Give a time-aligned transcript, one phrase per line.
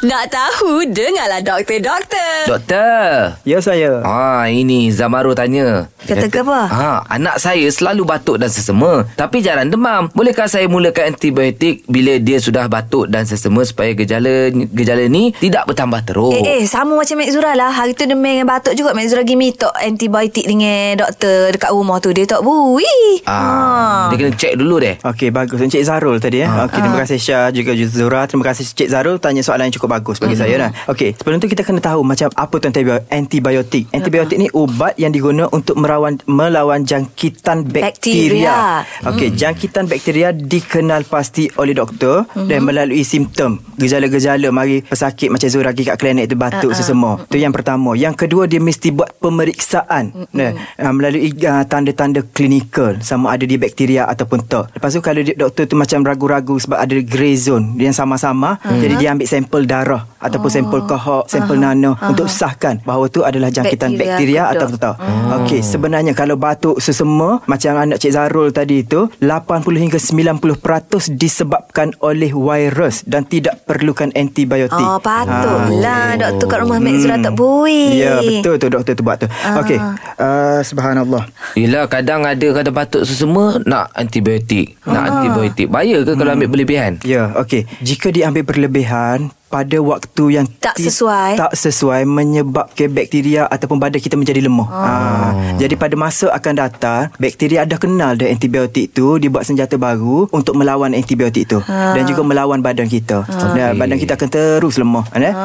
[0.00, 2.32] Nak tahu, dengarlah doktor, doktor.
[2.48, 3.36] Doktor.
[3.44, 4.00] Ya saya.
[4.00, 5.92] Ha, ini Zamaru tanya.
[6.08, 6.60] Kata ke apa?
[6.72, 10.08] Ha, anak saya selalu batuk dan sesema, tapi jarang demam.
[10.16, 15.68] Bolehkah saya mulakan antibiotik bila dia sudah batuk dan sesema supaya gejala gejala ni tidak
[15.68, 16.32] bertambah teruk?
[16.32, 17.68] Eh, eh, sama macam Mek Zura lah.
[17.68, 18.96] Hari tu demam dengan batuk juga.
[18.96, 22.16] Mek Zura pergi minta antibiotik dengan doktor dekat rumah tu.
[22.16, 22.88] Dia tak bui.
[23.28, 24.96] Ah, dia kena check dulu deh.
[25.04, 26.48] Okey bagus Encik Zarul tadi eh.
[26.48, 28.24] Okey terima kasih Syah juga Zura.
[28.24, 30.70] Terima kasih Encik Zarul tanya soalan yang cukup bagus bagi saya lah.
[30.86, 33.90] Okey sebelum tu kita kena tahu macam apa tu antibio- antibiotik.
[33.90, 38.86] Antibiotik ni ubat yang diguna untuk merawan melawan jangkitan bakteria.
[38.86, 39.10] Bakteria.
[39.10, 45.74] Okey jangkitan bakteria dikenal pasti oleh doktor dan melalui simptom gejala-gejala mari pesakit macam Zura
[45.74, 47.18] kat klinik tu batuk sesema.
[47.26, 47.96] Tu yang pertama.
[47.96, 50.28] Yang kedua dia mesti buat pemeriksaan.
[50.30, 54.70] Nah, uh, melalui uh, tanda-tanda klinikal sama ada dia bakteria ataupun tak.
[54.76, 58.76] Lepas tu kalau dia, doktor tu macam ragu-ragu sebab ada grey zone yang sama-sama uh-huh.
[58.76, 60.09] jadi dia ambil sampel darah guitarra.
[60.20, 61.72] Ataupun sampel kohok, sampel uh-huh.
[61.72, 62.12] nano uh-huh.
[62.12, 64.94] untuk sahkan bahawa tu adalah jangkitan Bakteria bakteria, atau tak.
[65.00, 65.36] Uh-huh.
[65.42, 71.96] Okey, sebenarnya kalau batuk sesema macam anak Cik Zarul tadi tu 80 hingga 90% disebabkan
[72.04, 74.76] oleh virus dan tidak perlukan antibiotik.
[74.76, 76.20] Oh, patutlah.
[76.20, 77.96] Doktor kat rumah Mek Zura tak bui.
[77.96, 79.28] Ya, betul tu doktor tu buat tu.
[79.42, 79.64] Ah.
[79.64, 79.78] Okey.
[80.20, 81.24] Uh, subhanallah.
[81.56, 84.76] Yelah kadang ada kadang batuk sesema nak antibiotik.
[84.84, 85.08] Nak Ah.
[85.16, 85.66] antibiotik.
[85.72, 87.00] Bahaya ke kalau ambil berlebihan?
[87.06, 87.64] Ya, okey.
[87.80, 91.38] Jika diambil berlebihan pada waktu yang Tak ti- sesuai.
[91.38, 94.66] tak sesuai menyebabkan bakteria ataupun badan kita menjadi lemah.
[94.66, 94.80] Oh.
[94.80, 94.92] Ha,
[95.56, 100.26] jadi pada masa akan datang bakteria dah kenal dah antibiotik tu dia buat senjata baru
[100.28, 101.92] untuk melawan antibiotik tu Ah.
[101.92, 103.22] dan juga melawan badan kita.
[103.22, 103.78] Dan Okey.
[103.78, 105.30] badan kita akan terus lemah kan eh?
[105.30, 105.44] Ha,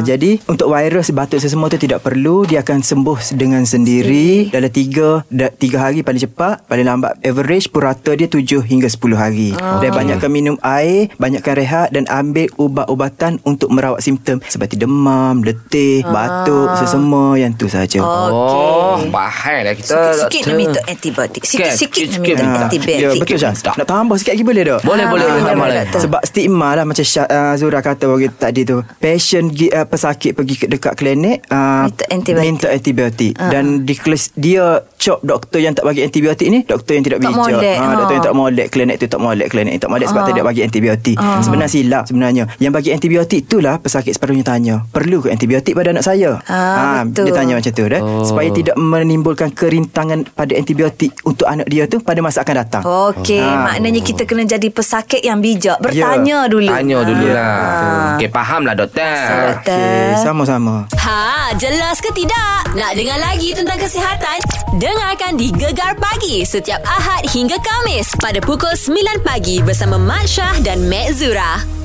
[0.00, 5.28] jadi untuk virus batuk sesemua tu tidak perlu dia akan sembuh dengan sendiri dalam 3
[5.28, 9.50] da, 3 hari paling cepat paling lambat average purata dia 7 hingga 10 hari.
[9.52, 16.06] Dan banyakkan minum air, banyakkan rehat dan ambil ubat-ubatan untuk merawat simptom seperti demam, letih,
[16.06, 18.00] batuk, sesema yang tu saja.
[18.00, 19.90] Oh, bahaya lah kita.
[19.92, 21.42] Sikit-sikit nak minta antibiotik.
[21.44, 23.02] Sikit-sikit nak minta antibiotik.
[23.02, 23.74] Ya betul Syah.
[23.76, 25.26] Nak tambah sikit lagi boleh tak Boleh, boleh,
[25.82, 26.02] Ah.
[26.04, 30.54] Sebab stigma lah Macam Syah, uh, Zura kata bagi tadi tu Patient uh, pesakit pergi
[30.54, 32.46] ke dekat klinik uh, Minta antibiotik.
[32.46, 33.64] Minta antibiotik Dan
[34.38, 37.82] dia cop doktor yang tak bagi antibiotik ni Doktor yang tidak Tak bijak molek, ha,
[37.82, 37.94] ha.
[37.98, 40.60] Doktor yang tak molek Klinik tu tak molek Klinik ni tak molek Sebab tidak bagi
[40.62, 45.90] antibiotik Sebenarnya silap sebenarnya Yang bagi antibiotik itulah Pesakit separuhnya tanya Perlu ke antibiotik pada
[45.90, 47.26] anak saya Ah, betul.
[47.26, 48.22] Dia tanya macam tu dah Oh.
[48.22, 53.42] Supaya tidak menimbulkan kerintangan Pada antibiotik Untuk anak dia tu Pada masa akan datang Okey,
[53.42, 53.66] Ah.
[53.68, 55.78] maknanya kita kena jadi pesakit yang bijak.
[55.78, 56.68] Bertanya dulu.
[56.68, 57.32] Tanya dulu Ah.
[57.32, 58.14] lah.
[58.14, 59.02] Okey, faham lah doktor.
[59.02, 59.74] So, doktor.
[59.74, 61.18] Okey, sama-sama Ha,
[61.54, 62.70] jelas ke tidak?
[62.72, 64.38] Nak dengar lagi tentang kesihatan?
[64.92, 70.60] Dengarkan di Gegar Pagi setiap Ahad hingga Kamis pada pukul 9 pagi bersama Mat Syah
[70.60, 71.81] dan Mek Zura.